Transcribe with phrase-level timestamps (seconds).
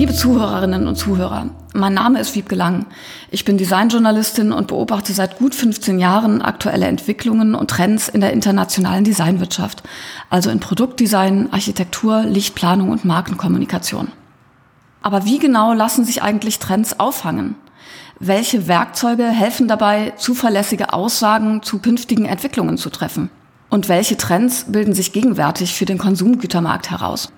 [0.00, 2.86] Liebe Zuhörerinnen und Zuhörer, mein Name ist Wiebke Lang.
[3.30, 8.32] Ich bin Designjournalistin und beobachte seit gut 15 Jahren aktuelle Entwicklungen und Trends in der
[8.32, 9.82] internationalen Designwirtschaft,
[10.30, 14.08] also in Produktdesign, Architektur, Lichtplanung und Markenkommunikation.
[15.02, 17.56] Aber wie genau lassen sich eigentlich Trends auffangen?
[18.18, 23.28] Welche Werkzeuge helfen dabei, zuverlässige Aussagen zu künftigen Entwicklungen zu treffen?
[23.68, 27.30] Und welche Trends bilden sich gegenwärtig für den Konsumgütermarkt heraus?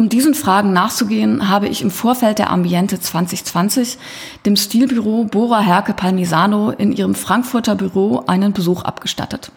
[0.00, 3.98] Um diesen Fragen nachzugehen, habe ich im Vorfeld der Ambiente 2020
[4.46, 9.52] dem Stilbüro Bora Herke Palmisano in ihrem Frankfurter Büro einen Besuch abgestattet.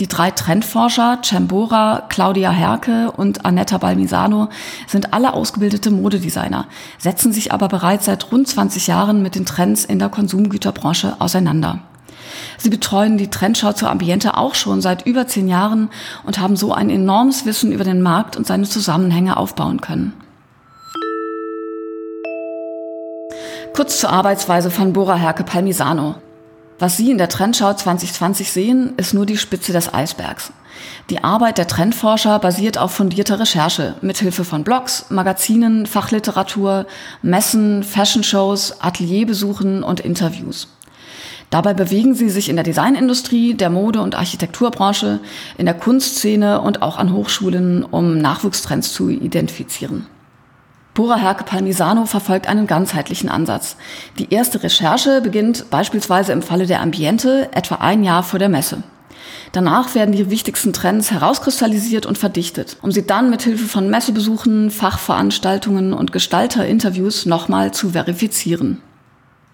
[0.00, 4.48] Die drei Trendforscher, Cembora, Claudia Herke und Annetta Balmisano,
[4.88, 6.66] sind alle ausgebildete Modedesigner,
[6.98, 11.78] setzen sich aber bereits seit rund 20 Jahren mit den Trends in der Konsumgüterbranche auseinander.
[12.58, 15.90] Sie betreuen die Trendschau zur Ambiente auch schon seit über zehn Jahren
[16.24, 20.12] und haben so ein enormes Wissen über den Markt und seine Zusammenhänge aufbauen können.
[23.74, 26.16] Kurz zur Arbeitsweise von Bora Herke Palmisano.
[26.78, 30.52] Was Sie in der Trendschau 2020 sehen, ist nur die Spitze des Eisbergs.
[31.10, 36.86] Die Arbeit der Trendforscher basiert auf fundierter Recherche mithilfe von Blogs, Magazinen, Fachliteratur,
[37.22, 40.68] Messen, Fashion-Shows, Atelierbesuchen und Interviews.
[41.52, 45.20] Dabei bewegen sie sich in der Designindustrie, der Mode- und Architekturbranche,
[45.58, 50.06] in der Kunstszene und auch an Hochschulen, um Nachwuchstrends zu identifizieren.
[50.94, 53.76] Pura Herke Palmisano verfolgt einen ganzheitlichen Ansatz.
[54.18, 58.82] Die erste Recherche beginnt beispielsweise im Falle der Ambiente etwa ein Jahr vor der Messe.
[59.52, 64.70] Danach werden die wichtigsten Trends herauskristallisiert und verdichtet, um sie dann mit Hilfe von Messebesuchen,
[64.70, 68.80] Fachveranstaltungen und Gestalterinterviews nochmal zu verifizieren.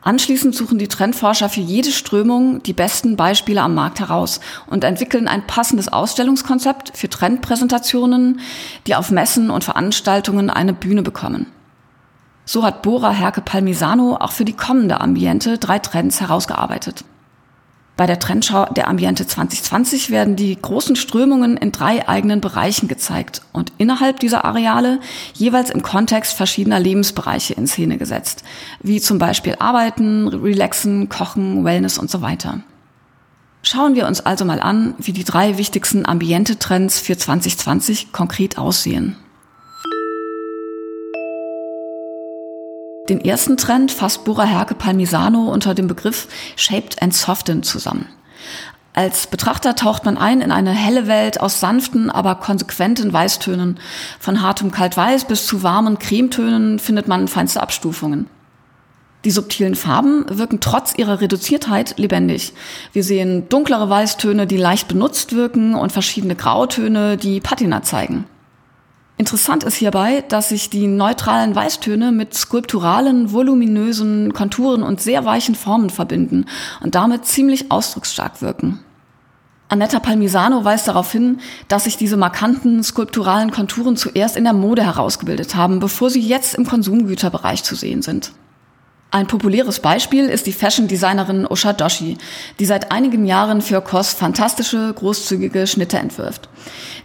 [0.09, 5.29] Anschließend suchen die Trendforscher für jede Strömung die besten Beispiele am Markt heraus und entwickeln
[5.29, 8.41] ein passendes Ausstellungskonzept für Trendpräsentationen,
[8.87, 11.45] die auf Messen und Veranstaltungen eine Bühne bekommen.
[12.47, 17.05] So hat Bora Herke Palmisano auch für die kommende Ambiente drei Trends herausgearbeitet.
[17.99, 23.43] Bei der Trendschau der Ambiente 2020 werden die großen Strömungen in drei eigenen Bereichen gezeigt
[23.53, 25.01] und innerhalb dieser Areale
[25.35, 28.45] jeweils im Kontext verschiedener Lebensbereiche in Szene gesetzt,
[28.81, 32.61] wie zum Beispiel Arbeiten, Relaxen, Kochen, Wellness und so weiter.
[33.63, 39.17] Schauen wir uns also mal an, wie die drei wichtigsten Ambiente-Trends für 2020 konkret aussehen.
[43.09, 48.07] Den ersten Trend fasst Bora Herke Palmisano unter dem Begriff Shaped and Softened zusammen.
[48.93, 53.79] Als Betrachter taucht man ein in eine helle Welt aus sanften, aber konsequenten Weißtönen.
[54.19, 58.27] Von hartem Kaltweiß bis zu warmen Cremetönen findet man feinste Abstufungen.
[59.25, 62.53] Die subtilen Farben wirken trotz ihrer Reduziertheit lebendig.
[62.93, 68.27] Wir sehen dunklere Weißtöne, die leicht benutzt wirken und verschiedene Grautöne, die Patina zeigen.
[69.19, 75.57] Interessant ist hierbei, dass sich die neutralen Weißtöne mit skulpturalen, voluminösen Konturen und sehr weichen
[75.57, 76.47] Formen verbinden
[76.81, 78.79] und damit ziemlich ausdrucksstark wirken.
[79.69, 84.85] Annetta Palmisano weist darauf hin, dass sich diese markanten skulpturalen Konturen zuerst in der Mode
[84.85, 88.31] herausgebildet haben, bevor sie jetzt im Konsumgüterbereich zu sehen sind.
[89.11, 92.19] Ein populäres Beispiel ist die Fashion-Designerin Osha Doshi,
[92.59, 96.51] die seit einigen Jahren für COS fantastische, großzügige Schnitte entwirft.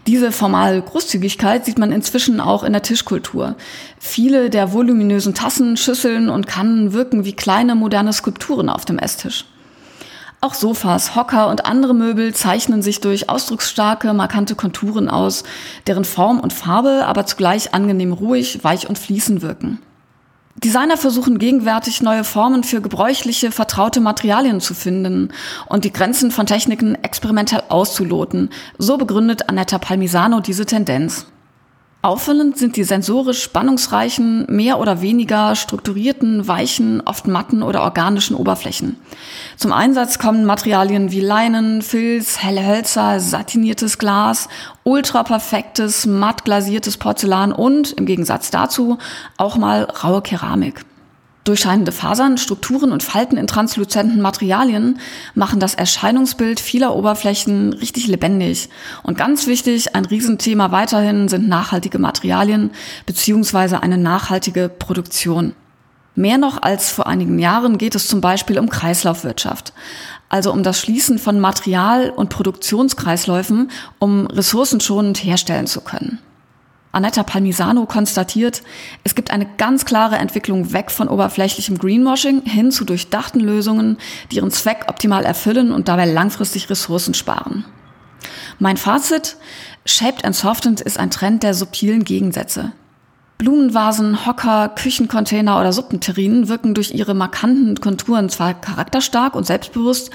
[0.06, 3.56] Diese formale Großzügigkeit sieht man inzwischen auch in der Tischkultur.
[4.00, 9.46] Viele der voluminösen Tassen, Schüsseln und Kannen wirken wie kleine moderne Skulpturen auf dem Esstisch.
[10.42, 15.46] Auch Sofas, Hocker und andere Möbel zeichnen sich durch ausdrucksstarke, markante Konturen aus,
[15.88, 19.80] deren Form und Farbe aber zugleich angenehm ruhig, weich und fließend wirken.
[20.56, 25.30] Designer versuchen gegenwärtig neue Formen für gebräuchliche, vertraute Materialien zu finden
[25.68, 28.50] und die Grenzen von Techniken experimentell auszuloten.
[28.78, 31.26] So begründet Annetta Palmisano diese Tendenz.
[32.06, 38.98] Auffallend sind die sensorisch spannungsreichen, mehr oder weniger strukturierten, weichen, oft matten oder organischen Oberflächen.
[39.56, 44.50] Zum Einsatz kommen Materialien wie Leinen, Filz, helle Hölzer, satiniertes Glas,
[44.84, 48.98] ultraperfektes, matt glasiertes Porzellan und, im Gegensatz dazu,
[49.38, 50.84] auch mal raue Keramik.
[51.44, 55.00] Durchscheinende Fasern, Strukturen und Falten in transluzenten Materialien
[55.36, 58.70] machen das Erscheinungsbild vieler Oberflächen richtig lebendig.
[59.04, 62.72] Und ganz wichtig, ein Riesenthema weiterhin sind nachhaltige Materialien
[63.06, 65.54] beziehungsweise eine nachhaltige Produktion.
[66.16, 69.74] Mehr noch als vor einigen Jahren geht es zum Beispiel um Kreislaufwirtschaft,
[70.30, 73.70] also um das Schließen von Material- und Produktionskreisläufen,
[74.00, 76.20] um ressourcenschonend herstellen zu können.
[76.94, 78.62] Annetta Palmisano konstatiert,
[79.04, 83.98] es gibt eine ganz klare Entwicklung weg von oberflächlichem Greenwashing hin zu durchdachten Lösungen,
[84.32, 87.66] die ihren Zweck optimal erfüllen und dabei langfristig Ressourcen sparen.
[88.60, 89.38] Mein Fazit,
[89.86, 92.74] Shaped and Softened ist ein Trend der subtilen Gegensätze.
[93.40, 100.12] Blumenvasen, Hocker, Küchencontainer oder Suppenterrinen wirken durch ihre markanten Konturen zwar charakterstark und selbstbewusst,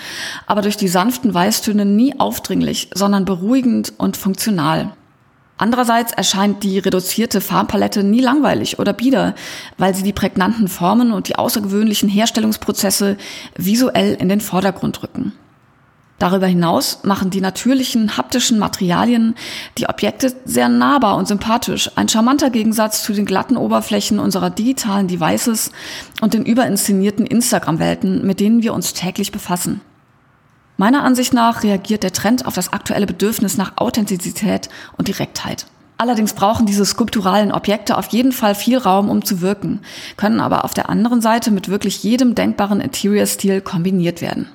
[0.46, 4.92] aber durch die sanften Weißtöne nie aufdringlich, sondern beruhigend und funktional.
[5.58, 9.34] Andererseits erscheint die reduzierte Farbpalette nie langweilig oder bieder,
[9.76, 13.16] weil sie die prägnanten Formen und die außergewöhnlichen Herstellungsprozesse
[13.56, 15.32] visuell in den Vordergrund rücken.
[16.20, 19.36] Darüber hinaus machen die natürlichen haptischen Materialien
[19.78, 25.06] die Objekte sehr nahbar und sympathisch, ein charmanter Gegensatz zu den glatten Oberflächen unserer digitalen
[25.06, 25.70] Devices
[26.20, 29.80] und den überinszenierten Instagram-Welten, mit denen wir uns täglich befassen.
[30.80, 35.66] Meiner Ansicht nach reagiert der Trend auf das aktuelle Bedürfnis nach Authentizität und Direktheit.
[35.96, 39.80] Allerdings brauchen diese skulpturalen Objekte auf jeden Fall viel Raum, um zu wirken,
[40.16, 44.46] können aber auf der anderen Seite mit wirklich jedem denkbaren Interior-Stil kombiniert werden.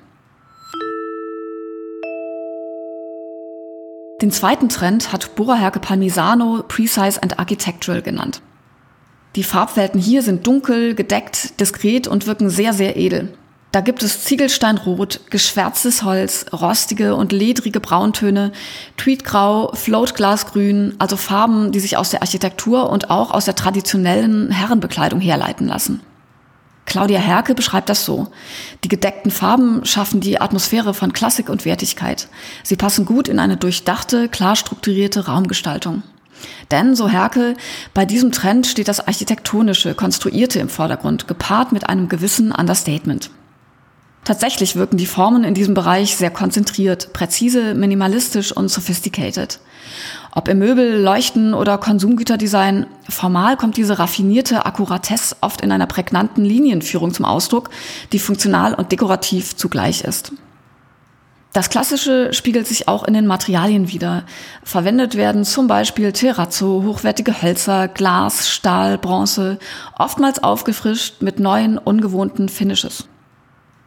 [4.21, 8.41] Den zweiten Trend hat Bora Herke Palmisano Precise and Architectural genannt.
[9.35, 13.33] Die Farbwelten hier sind dunkel, gedeckt, diskret und wirken sehr, sehr edel.
[13.73, 18.51] Da gibt es Ziegelsteinrot, geschwärztes Holz, rostige und ledrige Brauntöne,
[18.97, 25.19] Tweedgrau, Floatglasgrün, also Farben, die sich aus der Architektur und auch aus der traditionellen Herrenbekleidung
[25.19, 26.01] herleiten lassen.
[26.85, 28.27] Claudia Herke beschreibt das so.
[28.83, 32.27] Die gedeckten Farben schaffen die Atmosphäre von Klassik und Wertigkeit.
[32.61, 36.03] Sie passen gut in eine durchdachte, klar strukturierte Raumgestaltung.
[36.69, 37.55] Denn, so Herke,
[37.95, 43.31] bei diesem Trend steht das Architektonische, Konstruierte im Vordergrund, gepaart mit einem gewissen Understatement.
[44.23, 49.59] Tatsächlich wirken die Formen in diesem Bereich sehr konzentriert, präzise, minimalistisch und sophisticated.
[50.31, 56.45] Ob im Möbel, Leuchten oder Konsumgüterdesign, formal kommt diese raffinierte Akkuratesse oft in einer prägnanten
[56.45, 57.69] Linienführung zum Ausdruck,
[58.13, 60.31] die funktional und dekorativ zugleich ist.
[61.51, 64.23] Das Klassische spiegelt sich auch in den Materialien wider.
[64.63, 69.59] Verwendet werden zum Beispiel Terrazzo, hochwertige Hölzer, Glas, Stahl, Bronze,
[69.99, 73.07] oftmals aufgefrischt mit neuen, ungewohnten Finishes.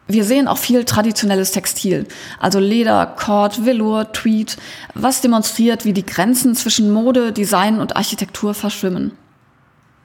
[0.07, 2.07] Wir sehen auch viel traditionelles Textil,
[2.39, 4.55] also Leder, Cord, Velour, Tweed,
[4.93, 9.11] was demonstriert, wie die Grenzen zwischen Mode, Design und Architektur verschwimmen.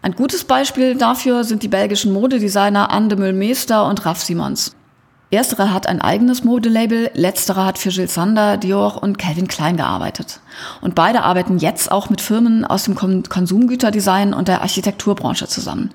[0.03, 4.75] Ein gutes Beispiel dafür sind die belgischen Modedesigner de Meester und Raf Simons.
[5.31, 10.41] Ersterer hat ein eigenes Modelabel, letzterer hat für Gilles Sander, Dior und Calvin Klein gearbeitet.
[10.81, 15.95] Und beide arbeiten jetzt auch mit Firmen aus dem Konsumgüterdesign und der Architekturbranche zusammen.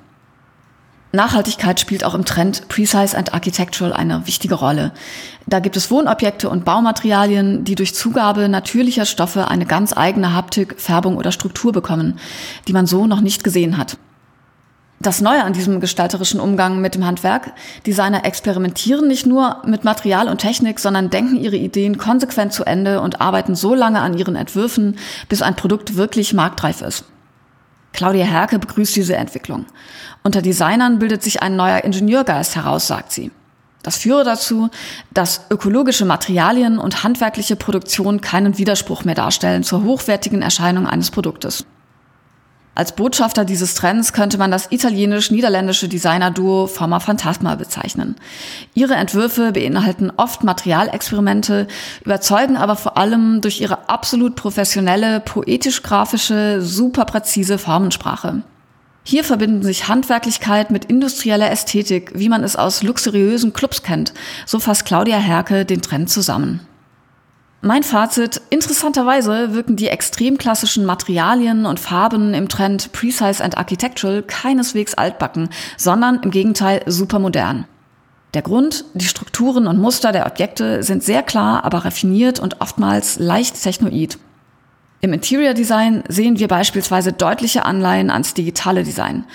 [1.13, 4.91] Nachhaltigkeit spielt auch im Trend Precise and Architectural eine wichtige Rolle.
[5.45, 10.75] Da gibt es Wohnobjekte und Baumaterialien, die durch Zugabe natürlicher Stoffe eine ganz eigene Haptik,
[10.77, 12.19] Färbung oder Struktur bekommen,
[12.67, 13.97] die man so noch nicht gesehen hat.
[14.99, 17.53] Das Neue an diesem gestalterischen Umgang mit dem Handwerk,
[17.85, 22.99] Designer experimentieren nicht nur mit Material und Technik, sondern denken ihre Ideen konsequent zu Ende
[23.01, 24.97] und arbeiten so lange an ihren Entwürfen,
[25.29, 27.05] bis ein Produkt wirklich marktreif ist.
[27.97, 29.65] Claudia Herke begrüßt diese Entwicklung.
[30.21, 33.31] Unter Designern bildet sich ein neuer Ingenieurgeist heraus, sagt sie.
[33.81, 34.69] Das führe dazu,
[35.15, 41.65] dass ökologische Materialien und handwerkliche Produktion keinen Widerspruch mehr darstellen zur hochwertigen Erscheinung eines Produktes.
[42.77, 48.17] Als Botschafter dieses Trends könnte man das italienisch-niederländische Designer-Duo Forma Phantasma bezeichnen.
[48.75, 51.65] Ihre Entwürfe beinhalten oft Materialexperimente,
[52.05, 58.43] überzeugen aber vor allem durch ihre absolut professionelle, poetisch-grafische, super präzise Formensprache.
[59.03, 64.13] Hier verbinden sich Handwerklichkeit mit industrieller Ästhetik, wie man es aus luxuriösen Clubs kennt.
[64.45, 66.66] So fasst Claudia Herke den Trend zusammen.
[67.61, 74.21] Mein Fazit, interessanterweise wirken die extrem klassischen Materialien und Farben im Trend Precise and Architectural
[74.21, 77.65] keineswegs altbacken, sondern im Gegenteil super modern.
[78.35, 83.17] Der Grund, die Strukturen und Muster der Objekte sind sehr klar, aber raffiniert und oftmals
[83.17, 84.19] leicht technoid.
[84.99, 89.25] Im Interior Design sehen wir beispielsweise deutliche Anleihen ans digitale Design.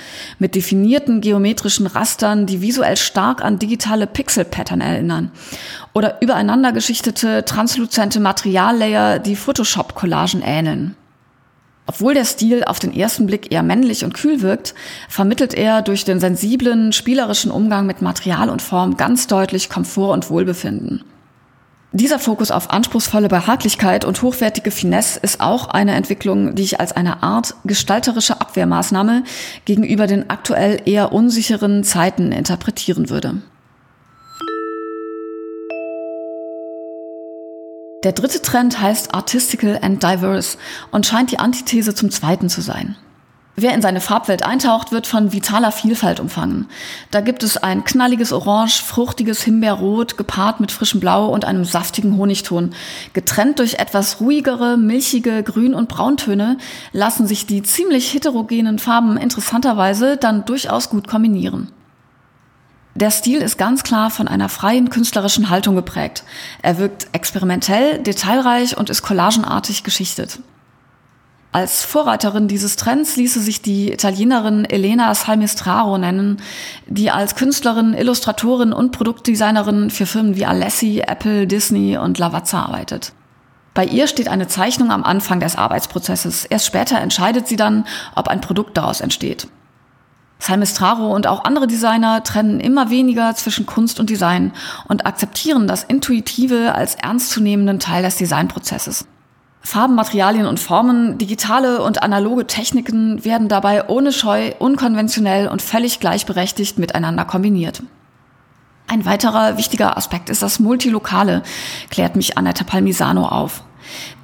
[0.40, 5.30] Mit definierten geometrischen Rastern, die visuell stark an digitale Pixel-Pattern erinnern.
[5.92, 10.96] Oder übereinander geschichtete, transluzente Materiallayer, die Photoshop-Collagen ähneln.
[11.86, 14.74] Obwohl der Stil auf den ersten Blick eher männlich und kühl wirkt,
[15.08, 20.28] vermittelt er durch den sensiblen, spielerischen Umgang mit Material und Form ganz deutlich Komfort und
[20.28, 21.04] Wohlbefinden.
[21.94, 26.92] Dieser Fokus auf anspruchsvolle Behaglichkeit und hochwertige Finesse ist auch eine Entwicklung, die ich als
[26.92, 29.24] eine Art gestalterische Abwehrmaßnahme
[29.66, 33.42] gegenüber den aktuell eher unsicheren Zeiten interpretieren würde.
[38.04, 40.56] Der dritte Trend heißt Artistical and Diverse
[40.92, 42.96] und scheint die Antithese zum zweiten zu sein.
[43.54, 46.68] Wer in seine Farbwelt eintaucht, wird von vitaler Vielfalt umfangen.
[47.10, 52.16] Da gibt es ein knalliges Orange, fruchtiges Himbeerrot, gepaart mit frischem Blau und einem saftigen
[52.16, 52.74] Honigton.
[53.12, 56.56] Getrennt durch etwas ruhigere, milchige Grün- und Brauntöne
[56.92, 61.70] lassen sich die ziemlich heterogenen Farben interessanterweise dann durchaus gut kombinieren.
[62.94, 66.24] Der Stil ist ganz klar von einer freien künstlerischen Haltung geprägt.
[66.62, 70.38] Er wirkt experimentell, detailreich und ist collagenartig geschichtet.
[71.54, 76.38] Als Vorreiterin dieses Trends ließe sich die Italienerin Elena Salmistraro nennen,
[76.86, 83.12] die als Künstlerin, Illustratorin und Produktdesignerin für Firmen wie Alessi, Apple, Disney und Lavazza arbeitet.
[83.74, 86.46] Bei ihr steht eine Zeichnung am Anfang des Arbeitsprozesses.
[86.46, 89.46] Erst später entscheidet sie dann, ob ein Produkt daraus entsteht.
[90.38, 94.52] Salmistraro und auch andere Designer trennen immer weniger zwischen Kunst und Design
[94.88, 99.06] und akzeptieren das Intuitive als ernstzunehmenden Teil des Designprozesses.
[99.62, 106.00] Farben, Materialien und Formen, digitale und analoge Techniken werden dabei ohne Scheu, unkonventionell und völlig
[106.00, 107.82] gleichberechtigt miteinander kombiniert.
[108.88, 111.42] Ein weiterer wichtiger Aspekt ist das Multilokale,
[111.90, 113.62] klärt mich Annette Palmisano auf.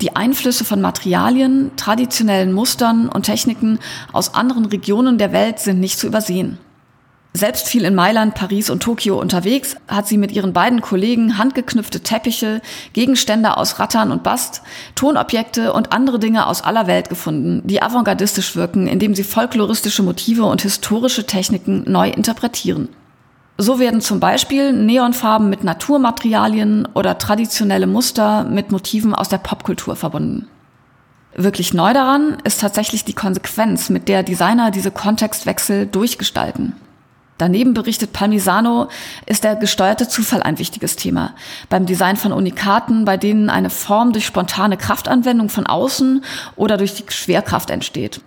[0.01, 3.79] Die Einflüsse von Materialien, traditionellen Mustern und Techniken
[4.13, 6.59] aus anderen Regionen der Welt sind nicht zu übersehen.
[7.35, 12.01] Selbst viel in Mailand, Paris und Tokio unterwegs, hat sie mit ihren beiden Kollegen handgeknüpfte
[12.01, 12.63] Teppiche,
[12.95, 14.63] Gegenstände aus Rattan und Bast,
[14.95, 20.45] Tonobjekte und andere Dinge aus aller Welt gefunden, die avantgardistisch wirken, indem sie folkloristische Motive
[20.45, 22.89] und historische Techniken neu interpretieren.
[23.59, 29.97] So werden zum Beispiel Neonfarben mit Naturmaterialien oder traditionelle Muster mit Motiven aus der Popkultur
[29.97, 30.49] verbunden.
[31.35, 36.75] Wirklich neu daran ist tatsächlich die Konsequenz, mit der Designer diese Kontextwechsel durchgestalten.
[37.39, 38.89] Daneben berichtet Palmisano,
[39.25, 41.35] ist der gesteuerte Zufall ein wichtiges Thema.
[41.69, 46.25] Beim Design von Unikaten, bei denen eine Form durch spontane Kraftanwendung von außen
[46.57, 48.21] oder durch die Schwerkraft entsteht.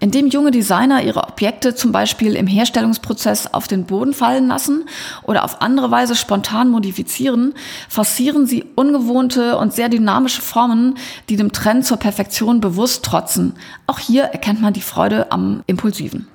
[0.00, 4.86] Indem junge Designer ihre Objekte zum Beispiel im Herstellungsprozess auf den Boden fallen lassen
[5.22, 7.54] oder auf andere Weise spontan modifizieren,
[7.88, 10.96] forcieren sie ungewohnte und sehr dynamische Formen,
[11.28, 13.54] die dem Trend zur Perfektion bewusst trotzen.
[13.86, 16.26] Auch hier erkennt man die Freude am Impulsiven.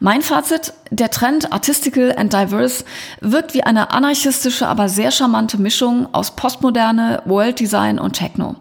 [0.00, 2.84] Mein Fazit, der Trend Artistical and Diverse
[3.20, 8.54] wirkt wie eine anarchistische, aber sehr charmante Mischung aus Postmoderne, World Design und Techno.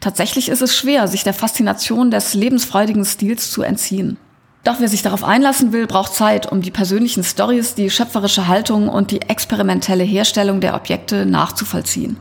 [0.00, 4.18] Tatsächlich ist es schwer, sich der Faszination des lebensfreudigen Stils zu entziehen.
[4.62, 8.90] Doch wer sich darauf einlassen will, braucht Zeit, um die persönlichen Stories, die schöpferische Haltung
[8.90, 12.18] und die experimentelle Herstellung der Objekte nachzuvollziehen.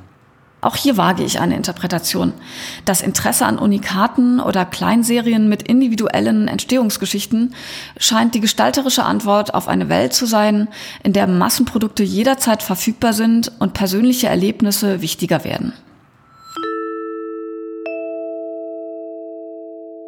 [0.61, 2.33] Auch hier wage ich eine Interpretation.
[2.83, 7.55] Das Interesse an Unikaten oder Kleinserien mit individuellen Entstehungsgeschichten
[7.97, 10.67] scheint die gestalterische Antwort auf eine Welt zu sein,
[11.01, 15.71] in der Massenprodukte jederzeit verfügbar sind und persönliche Erlebnisse wichtiger werden.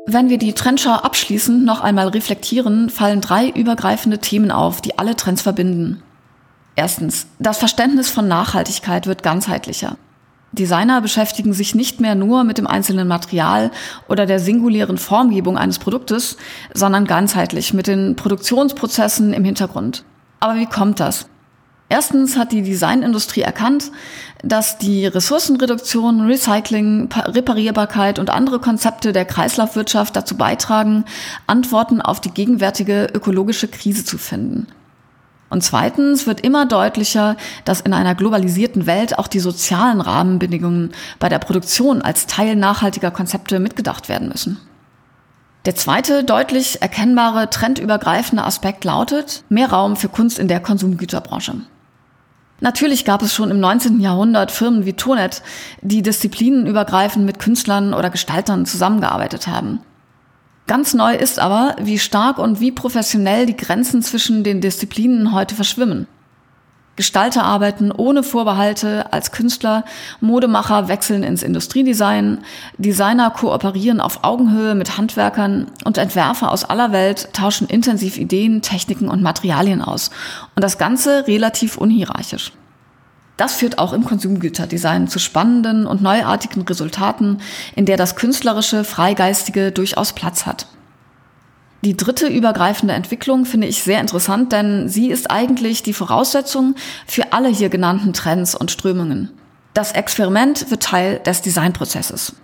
[0.06, 5.16] Wenn wir die Trendschau abschließend noch einmal reflektieren, fallen drei übergreifende Themen auf, die alle
[5.16, 6.04] Trends verbinden.
[6.76, 9.96] Erstens, das Verständnis von Nachhaltigkeit wird ganzheitlicher.
[10.52, 13.72] Designer beschäftigen sich nicht mehr nur mit dem einzelnen Material
[14.10, 16.38] oder der singulären Formgebung eines Produktes,
[16.74, 20.04] sondern ganzheitlich mit den Produktionsprozessen im Hintergrund.
[20.42, 21.28] Aber wie kommt das?
[21.88, 23.92] Erstens hat die Designindustrie erkannt,
[24.44, 31.04] dass die Ressourcenreduktion, Recycling, Reparierbarkeit und andere Konzepte der Kreislaufwirtschaft dazu beitragen,
[31.48, 34.68] Antworten auf die gegenwärtige ökologische Krise zu finden.
[35.52, 41.28] Und zweitens wird immer deutlicher, dass in einer globalisierten Welt auch die sozialen Rahmenbedingungen bei
[41.28, 44.58] der Produktion als Teil nachhaltiger Konzepte mitgedacht werden müssen.
[45.66, 51.56] Der zweite deutlich erkennbare trendübergreifende Aspekt lautet mehr Raum für Kunst in der Konsumgüterbranche.
[52.62, 54.00] Natürlich gab es schon im 19.
[54.00, 55.42] Jahrhundert Firmen wie Tonet,
[55.82, 59.82] die disziplinenübergreifend mit Künstlern oder Gestaltern zusammengearbeitet haben.
[60.72, 65.54] Ganz neu ist aber, wie stark und wie professionell die Grenzen zwischen den Disziplinen heute
[65.54, 66.08] verschwimmen.
[66.96, 69.84] Gestalter arbeiten ohne Vorbehalte als Künstler,
[70.22, 72.46] Modemacher wechseln ins Industriedesign,
[72.78, 79.10] Designer kooperieren auf Augenhöhe mit Handwerkern und Entwerfer aus aller Welt tauschen intensiv Ideen, Techniken
[79.10, 80.10] und Materialien aus.
[80.56, 82.54] Und das Ganze relativ unhierarchisch.
[83.42, 87.40] Das führt auch im Konsumgüterdesign zu spannenden und neuartigen Resultaten,
[87.76, 90.68] in der das künstlerische, freigeistige durchaus Platz hat.
[91.84, 96.76] Die dritte übergreifende Entwicklung finde ich sehr interessant, denn sie ist eigentlich die Voraussetzung
[97.08, 99.32] für alle hier genannten Trends und Strömungen.
[99.74, 102.36] Das Experiment wird Teil des Designprozesses.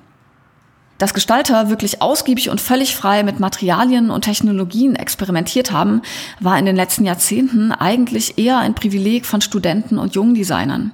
[0.98, 6.02] Dass Gestalter wirklich ausgiebig und völlig frei mit Materialien und Technologien experimentiert haben,
[6.40, 10.92] war in den letzten Jahrzehnten eigentlich eher ein Privileg von Studenten und jungen Designern.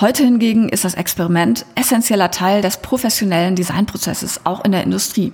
[0.00, 5.32] Heute hingegen ist das Experiment essentieller Teil des professionellen Designprozesses, auch in der Industrie.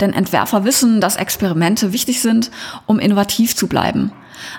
[0.00, 2.50] Denn Entwerfer wissen, dass Experimente wichtig sind,
[2.86, 4.10] um innovativ zu bleiben.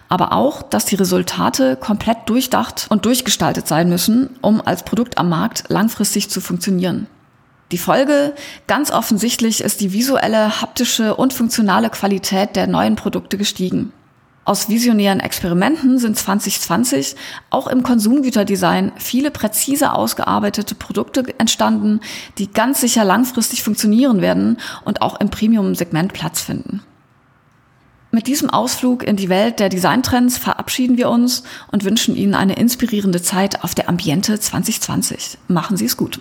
[0.07, 5.27] Aber auch, dass die Resultate komplett durchdacht und durchgestaltet sein müssen, um als Produkt am
[5.27, 7.07] Markt langfristig zu funktionieren.
[7.71, 8.33] Die Folge,
[8.67, 13.91] ganz offensichtlich, ist die visuelle, haptische und funktionale Qualität der neuen Produkte gestiegen.
[14.47, 17.15] Aus visionären Experimenten sind 2020
[17.49, 21.99] auch im Konsumgüterdesign viele präzise ausgearbeitete Produkte entstanden,
[22.37, 26.83] die ganz sicher langfristig funktionieren werden und auch im Premium-Segment Platz finden.
[28.11, 31.41] Mit diesem Ausflug in die Welt der Designtrends verabschieden wir uns
[31.71, 35.39] und wünschen Ihnen eine inspirierende Zeit auf der Ambiente 2020.
[35.47, 36.19] Machen Sie es gut.